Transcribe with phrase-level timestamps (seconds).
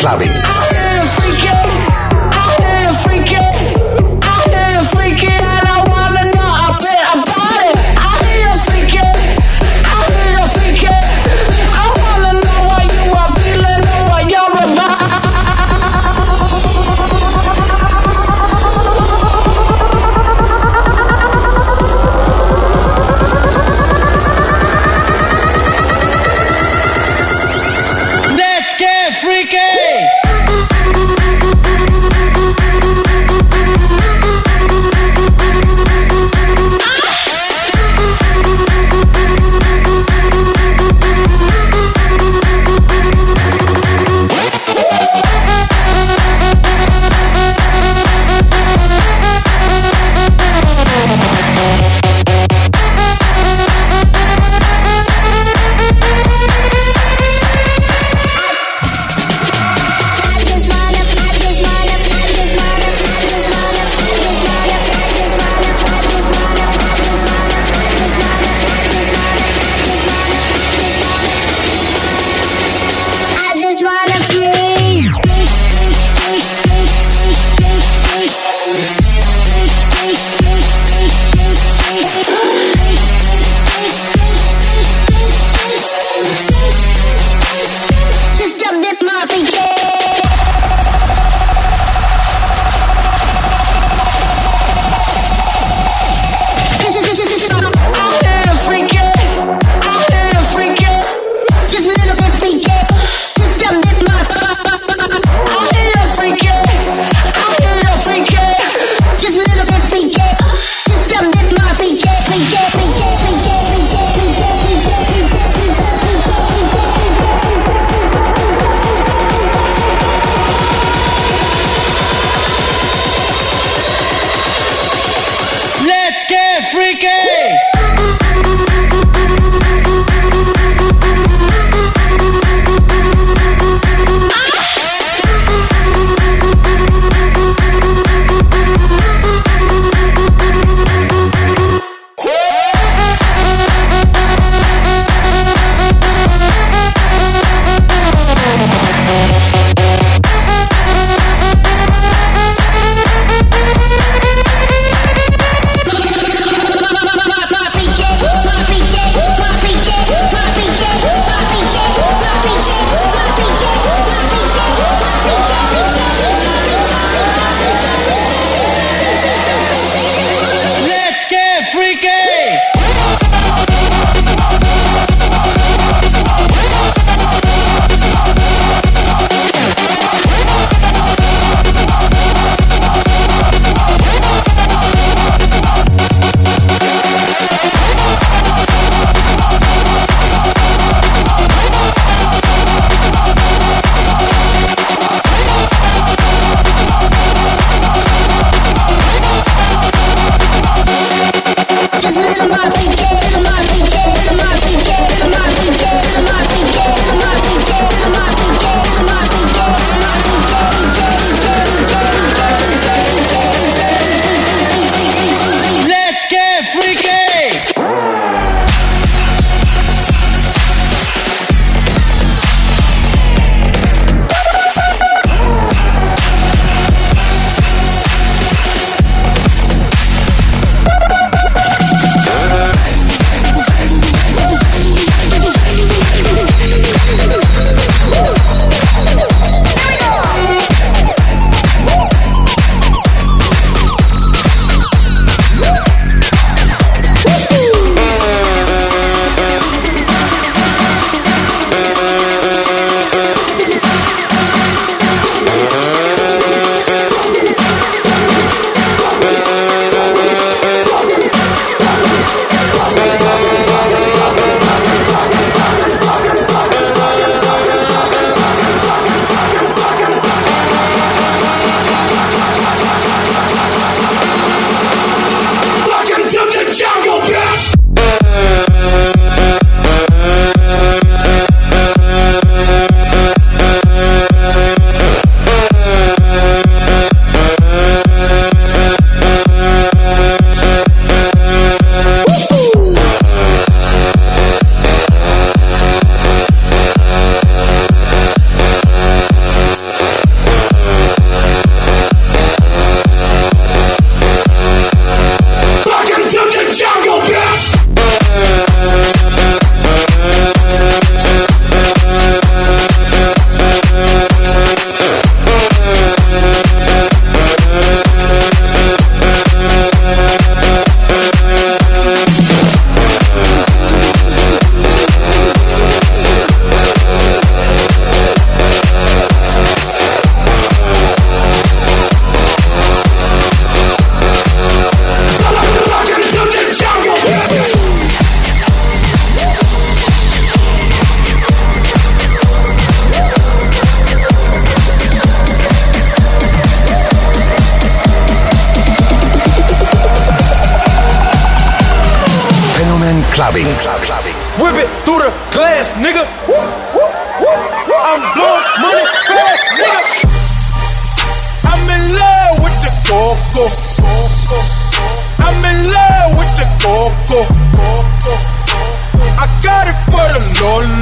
[0.00, 0.59] Claudia.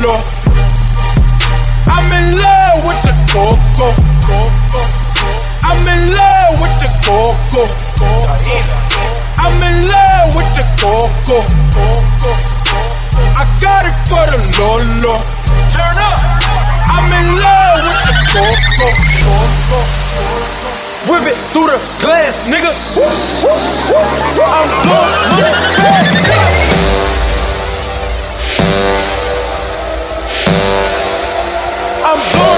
[0.09, 0.21] Lolo.
[1.87, 3.93] I'm in love with the coco.
[5.63, 7.63] I'm in love with the coco.
[9.39, 11.39] I'm in love with the coco.
[13.37, 15.15] I got it for the lolo.
[15.73, 16.19] Turn up.
[16.89, 18.89] I'm in love with the coco.
[21.09, 22.73] Whip it through the glass, nigga.
[24.41, 25.29] I'm blowing
[32.11, 32.58] I'm blowing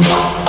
[0.00, 0.39] Bye.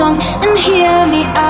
[0.00, 1.49] song and hear me out.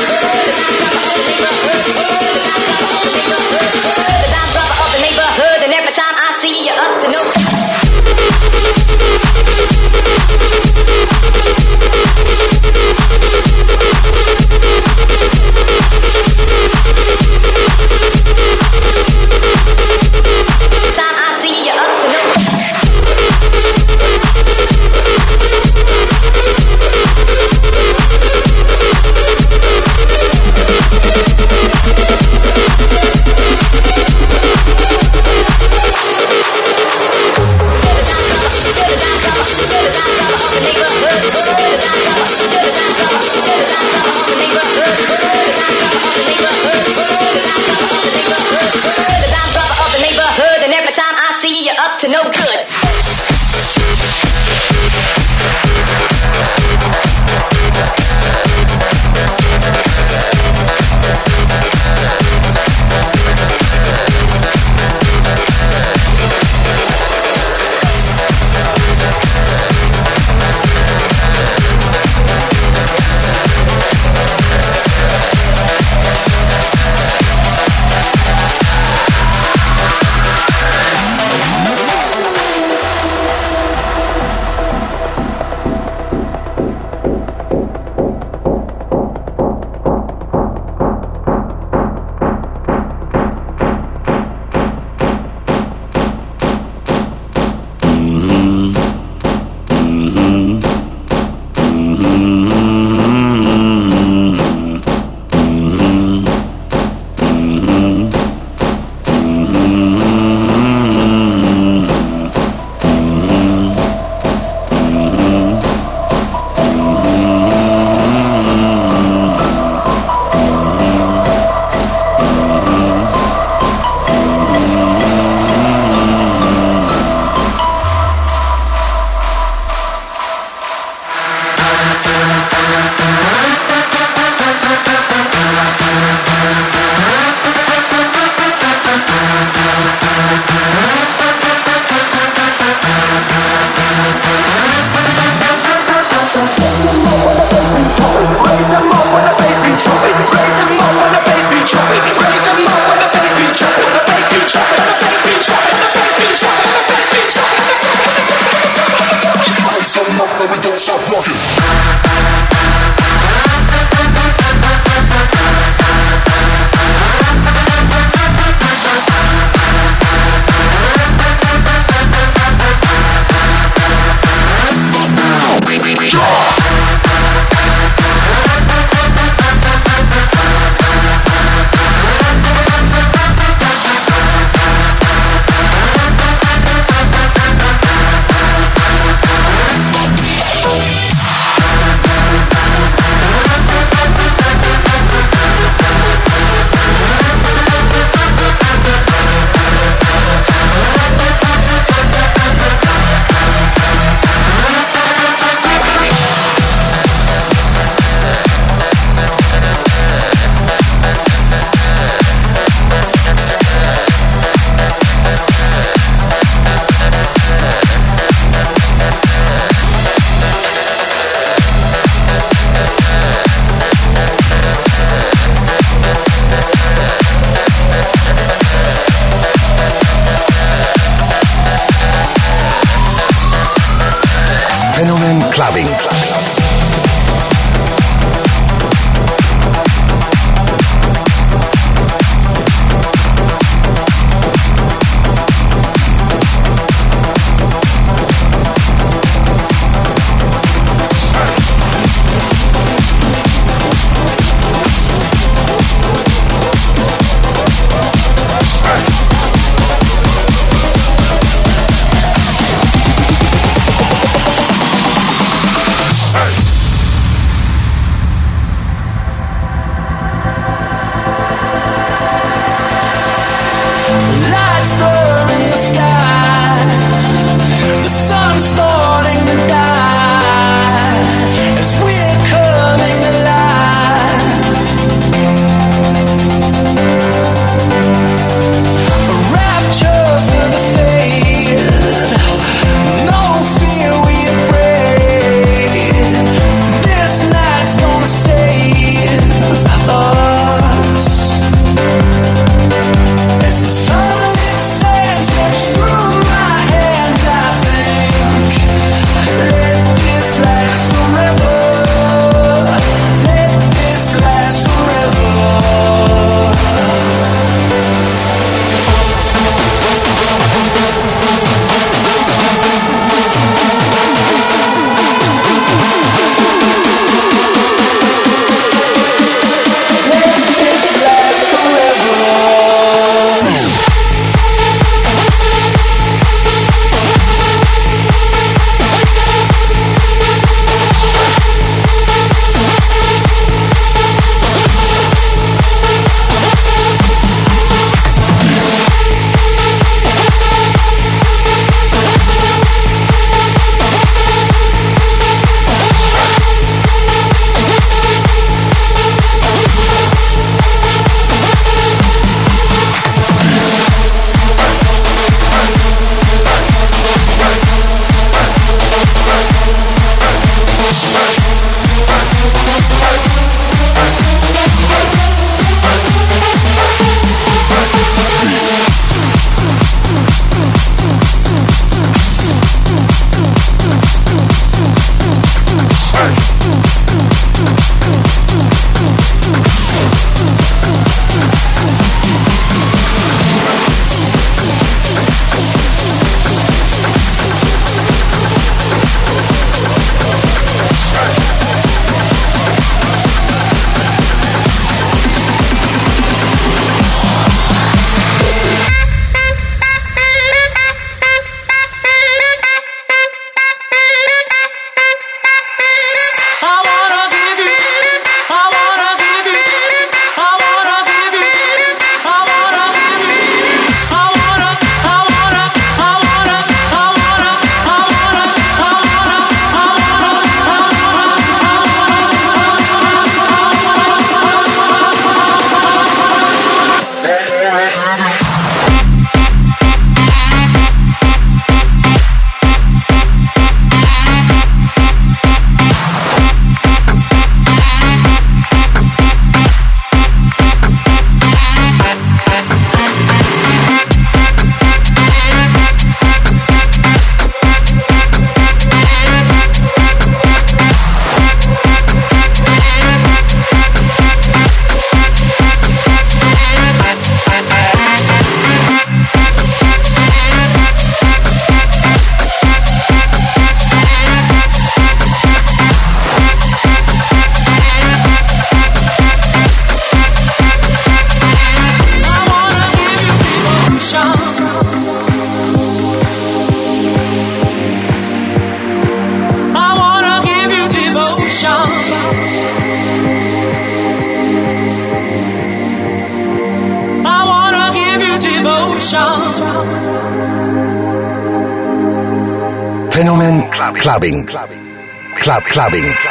[505.90, 506.49] Clubbing.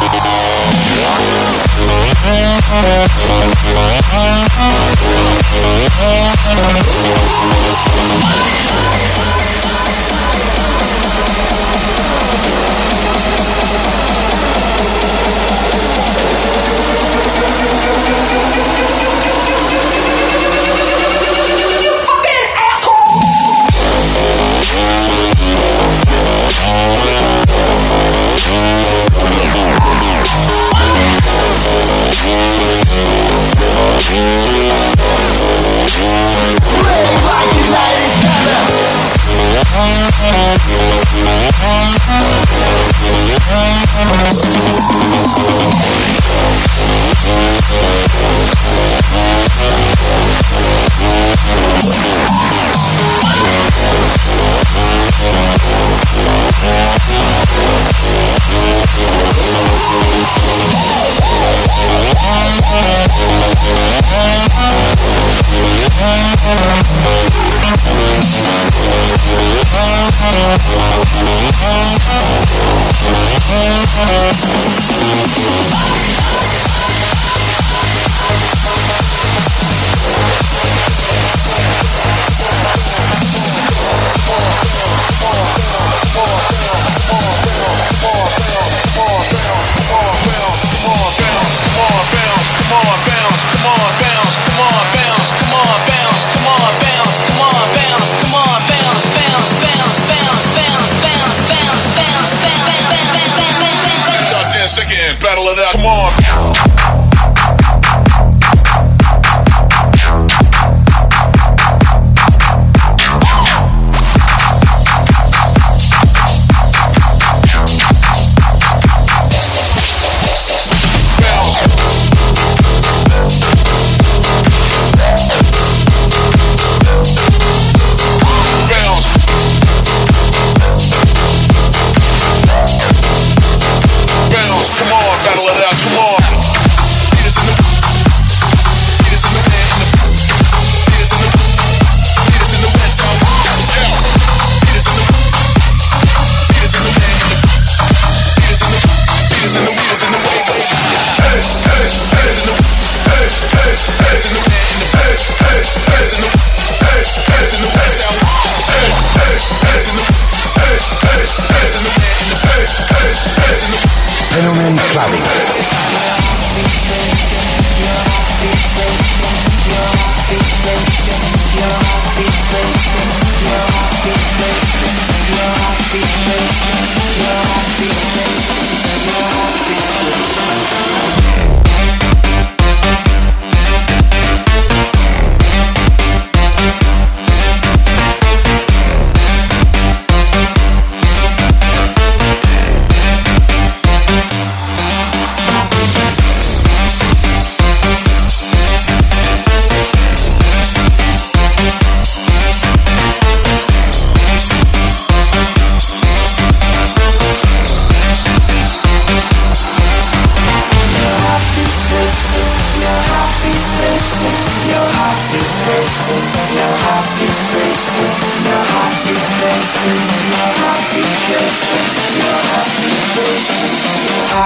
[0.00, 0.40] Money.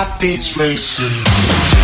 [0.05, 1.84] heart beats racing.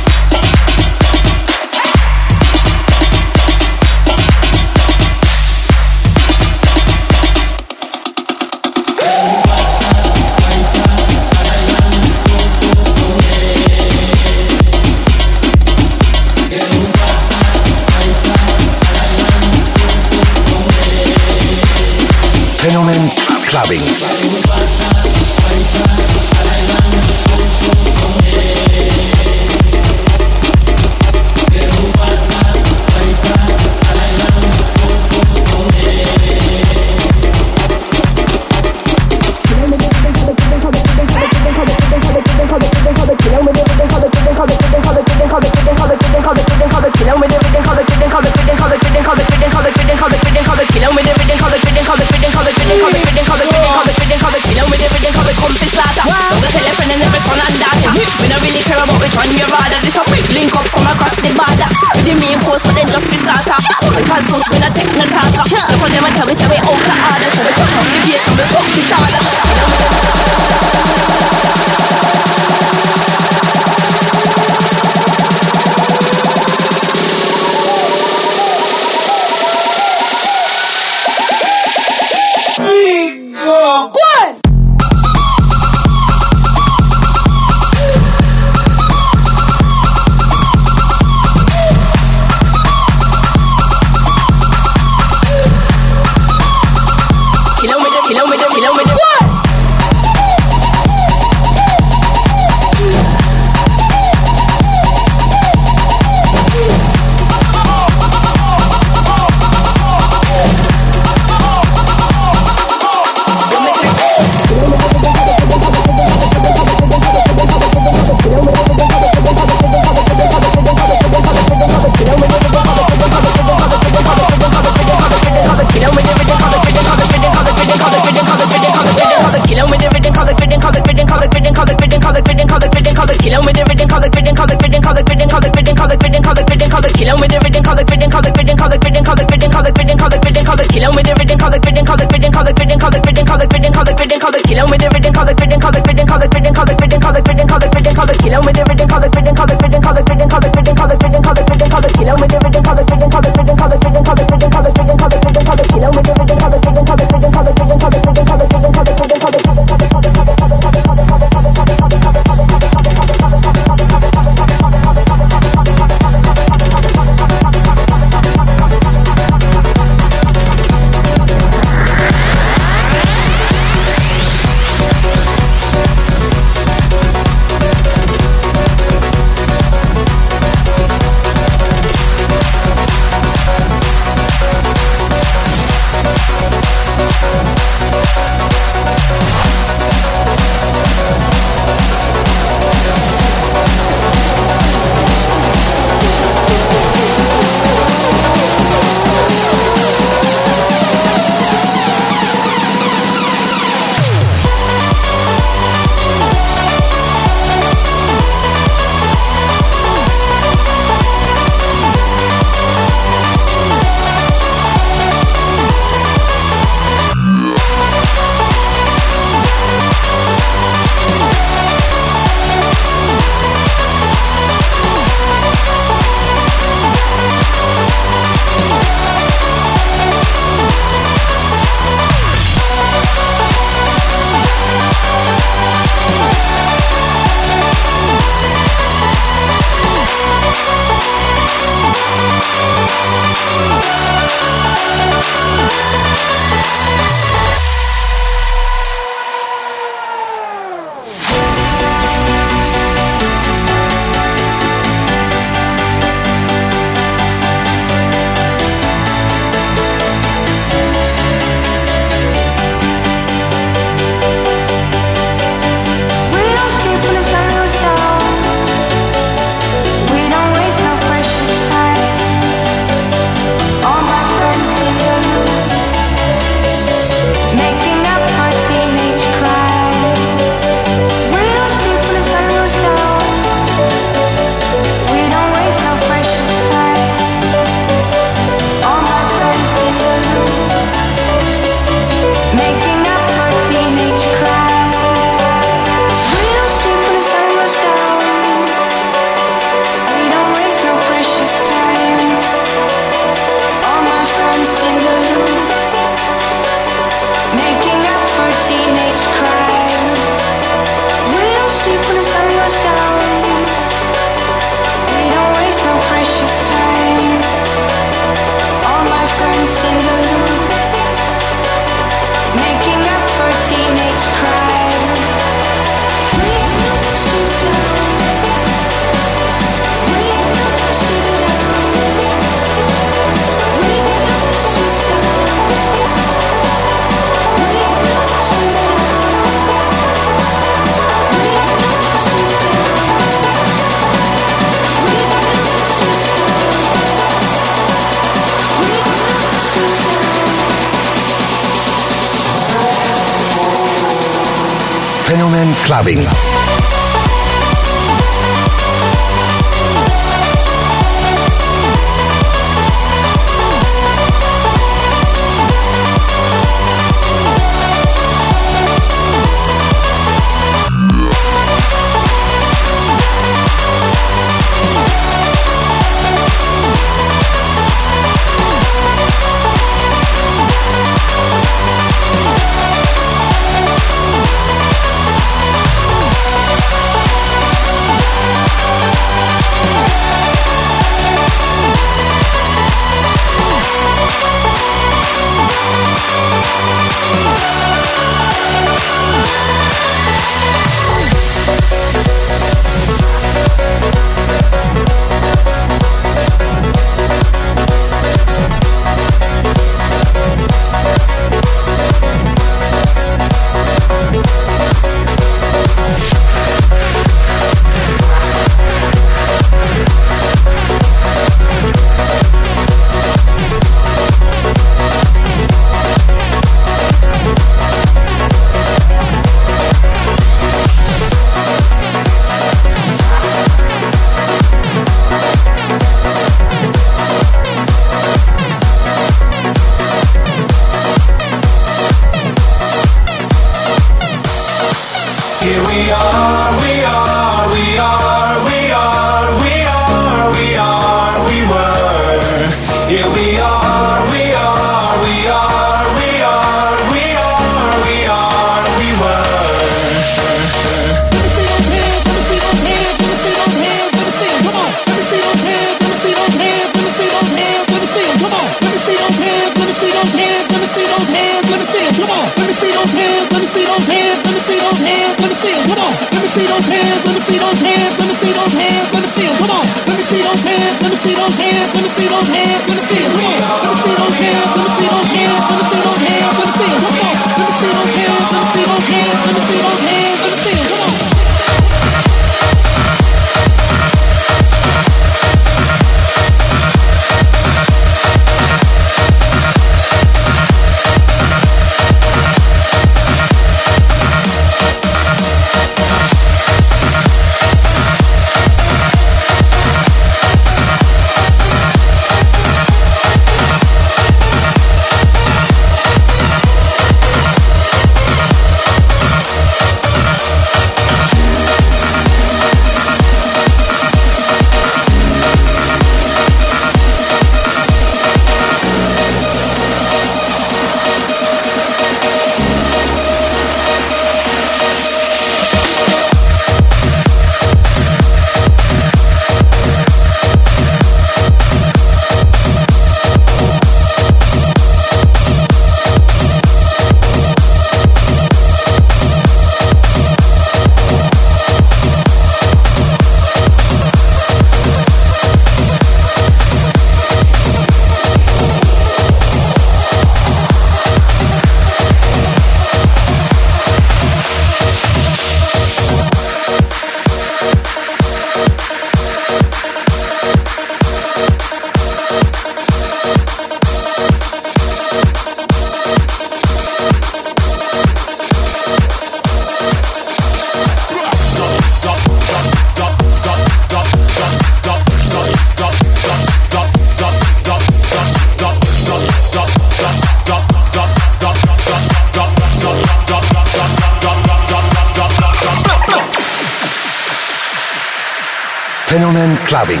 [599.66, 600.00] Clubbing.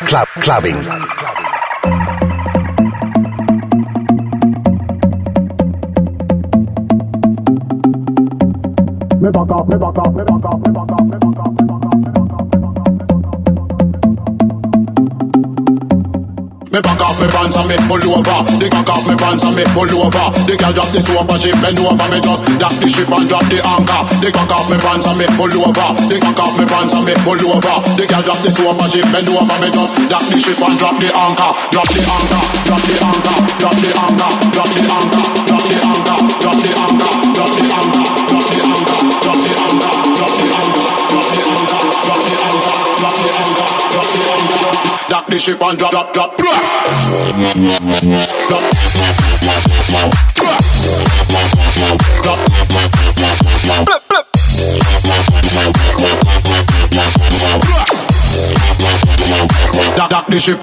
[0.00, 0.76] Club clubbing.
[9.20, 10.87] Me back off, me back off, me back off, me back off,
[16.78, 18.38] Me back off me pants and me pull over.
[18.62, 20.30] The cock off me pants and me pull over.
[20.46, 22.06] The girl drop the soap and she bend over.
[22.06, 24.02] Me just drop the ship and drop the anchor.
[24.22, 25.90] The cock off me pants and me pull over.
[26.06, 27.82] The cock off me pants and me pull over.
[27.98, 29.58] The girl drop the soap and she bend over.
[29.58, 31.50] Me just drop the ship and drop the anchor.
[31.74, 32.42] Drop the anchor.
[32.70, 33.36] Drop the anchor.
[33.58, 34.30] Drop the anchor.
[34.54, 35.26] Drop the anchor.
[35.50, 36.18] Drop the anchor.
[36.38, 36.78] Drop the anchor.
[36.78, 36.87] Drop
[45.28, 46.62] This ship on drop, drop, drop, drop.
[48.48, 48.48] drop.
[48.48, 48.78] drop.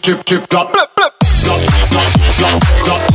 [0.01, 1.13] Chip, chip, drop, blip, blip.
[1.43, 1.59] drop,
[1.89, 3.14] drop, drop, drop.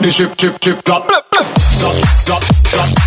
[0.00, 2.99] the ship, chip, chip, drop, drop, drop, drop.